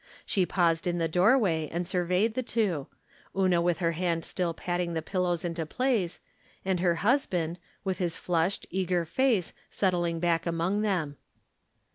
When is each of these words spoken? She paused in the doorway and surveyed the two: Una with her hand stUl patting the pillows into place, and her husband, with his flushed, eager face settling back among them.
She 0.25 0.47
paused 0.47 0.87
in 0.87 0.97
the 0.97 1.07
doorway 1.07 1.69
and 1.71 1.87
surveyed 1.87 2.33
the 2.33 2.41
two: 2.41 2.87
Una 3.37 3.61
with 3.61 3.77
her 3.77 3.91
hand 3.91 4.23
stUl 4.23 4.55
patting 4.57 4.95
the 4.95 5.01
pillows 5.03 5.45
into 5.45 5.63
place, 5.63 6.19
and 6.65 6.79
her 6.79 6.95
husband, 7.05 7.59
with 7.83 7.99
his 7.99 8.17
flushed, 8.17 8.65
eager 8.71 9.05
face 9.05 9.53
settling 9.69 10.19
back 10.19 10.47
among 10.47 10.81
them. 10.81 11.17